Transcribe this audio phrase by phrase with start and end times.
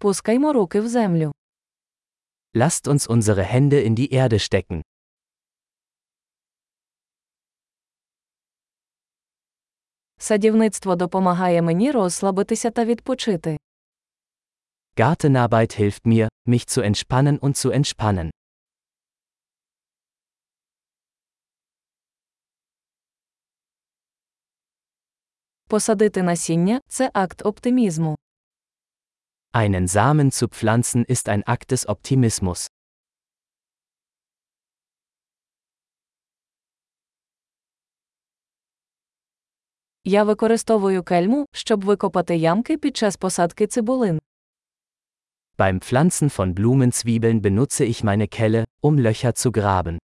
[0.00, 1.32] Пускаймо руки в землю.
[2.54, 4.82] Lasst uns unsere Hände in die Erde stecken.
[10.18, 13.58] Садівництво допомагає мені розслабитися та відпочити.
[14.96, 18.30] Gartenarbeit hilft mir, mich zu entspannen und zu entspannen.
[25.68, 28.16] Посадити насіння це акт оптимізму.
[29.55, 32.67] Einen Samen zu pflanzen ist ein Akt des Optimismus.
[40.05, 44.19] Я використовую кельму, щоб викопати ямки під час посадки цибулин.
[45.57, 49.97] Beim Pflanzen von Blumenzwiebeln benutze ich meine Kelle, um Löcher zu graben.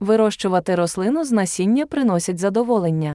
[0.00, 3.14] Вирощувати рослину з насіння приносить задоволення.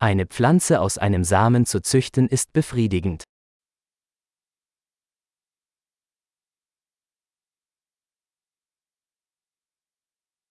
[0.00, 3.24] Eine Pflanze aus einem Samen zu züchten ist befriedigend.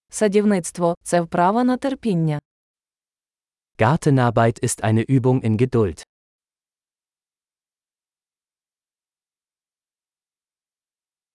[0.10, 2.40] Садівництво це вправа на терпіння.
[3.78, 6.04] Gartenarbeit ist eine Übung in Geduld.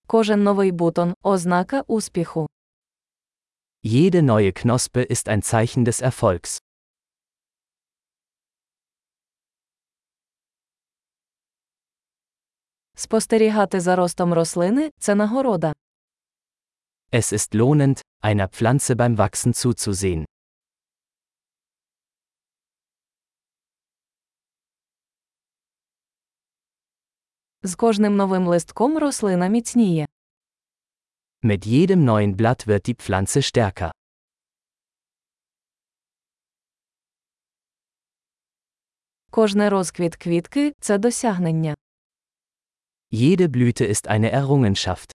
[0.07, 2.49] Кожен новий бутон ознака успіху.
[3.84, 6.62] Jede neue Knospe ist ein Zeichen des Erfolgs.
[12.96, 15.74] Спостерігати за ростом рослини це нагорода.
[17.12, 20.26] Es ist lohnend, einer Pflanze beim Wachsen zuzusehen.
[27.64, 30.06] З кожним новим листком рослина міцніє.
[31.44, 33.92] Mit jedem neuen Blatt wird die Pflanze stärker.
[39.30, 41.76] Кожне розквіт квітки це досягнення.
[43.12, 45.12] Jede Blüte ist eine Errungenschaft.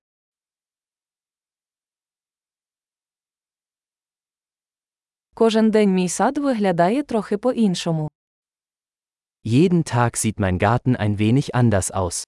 [5.34, 8.10] Кожен день мій сад виглядає трохи по-іншому.
[9.44, 12.24] Jeden Tag sieht mein Garten ein wenig anders aus.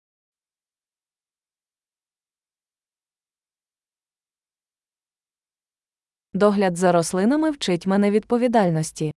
[6.33, 9.13] Догляд за рослинами вчить мене відповідальності.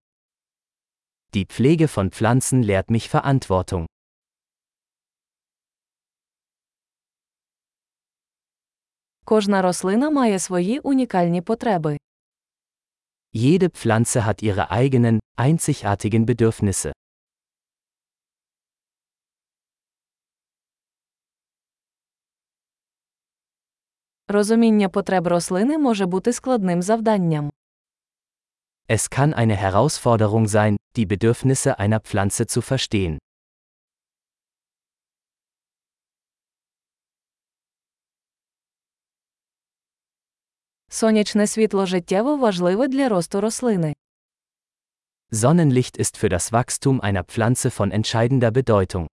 [1.32, 3.86] Die Pflege von Pflanzen lehrt mich Verantwortung.
[9.24, 11.98] Кожна рослина має свої унікальні потреби.
[13.34, 16.92] Jede Pflanze hat ihre eigenen, einzigartigen Bedürfnisse.
[24.27, 27.51] Розуміння потреб рослини може бути складним завданням.
[28.89, 33.17] Es kann eine Herausforderung sein, die Bedürfnisse einer Pflanze zu verstehen.
[40.89, 43.93] Сонячне світло життєво важливе для росту рослини.
[45.31, 49.07] Sonnenlicht ist für das Wachstum einer Pflanze von entscheidender Bedeutung.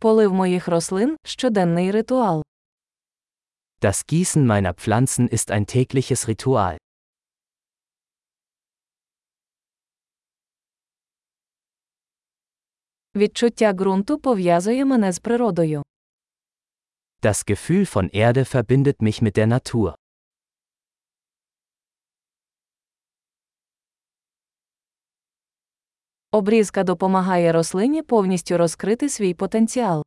[0.00, 2.42] Полив моїх рослин щоденний ритуал.
[3.80, 6.76] Das Gießen meiner Pflanzen ist ein tägliches Ritual.
[13.16, 15.82] Відчуття ґрунту пов'язує мене з природою.
[17.22, 19.94] Das Gefühl von Erde verbindet mich mit der Natur.
[26.31, 30.03] Обрізка допомагає рослині повністю розкрити свій потенціал.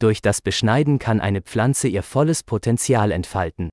[0.00, 3.68] Durch das Beschneiden kann eine Pflanze ihr volles Potenzial entfalten.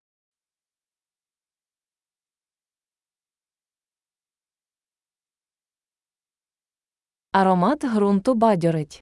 [7.31, 9.01] Аромат ґрунту бадьорить.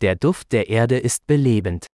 [0.00, 1.86] Der Duft der Erde ist belebend.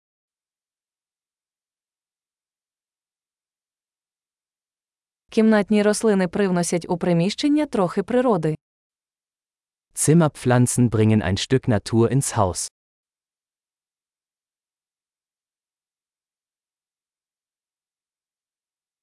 [5.30, 8.56] Кімнатні рослини привносять у приміщення трохи природи.
[9.97, 12.67] Zimmerpflanzen bringen ein Stück Natur ins Haus.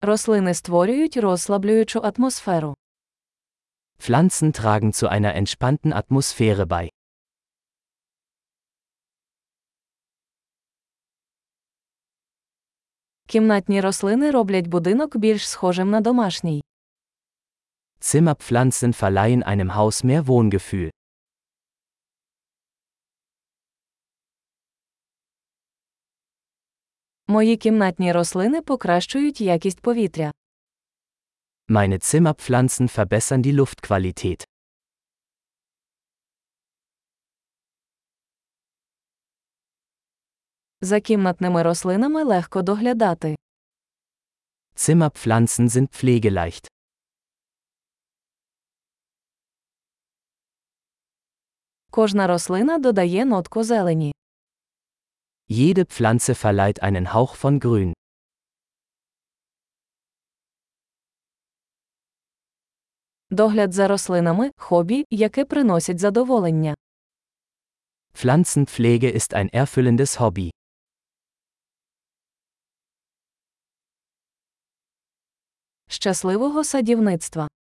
[0.00, 2.74] Рослини створюють розслаблюючу атмосферу.
[3.98, 6.90] Pflanzen tragen zu einer entspannten Atmosphäre bei.
[13.26, 16.62] Кімнатні рослини роблять будинок більш схожим на домашній.
[18.00, 20.90] Zimmerpflanzen verleihen einem Haus mehr Wohngefühl.
[27.26, 30.32] Мої кімнатні рослини покращують якість повітря.
[31.68, 34.44] Meine Zimmerpflanzen verbessern die Luftqualität.
[40.80, 43.36] За кімнатними рослинами легко доглядати.
[44.76, 46.68] Zimmerpflanzen sind pflegeleicht.
[51.91, 54.13] Кожна рослина додає нотку зелені.
[55.49, 57.93] Jede Pflanze verleiht einen Hauch von Grün.
[63.29, 66.75] Догляд за рослинами хобі, яке приносить задоволення.
[68.13, 70.49] Pflanzenpflege ist ein erfüllendes Hobby.
[75.87, 77.49] Щасливого садівництва!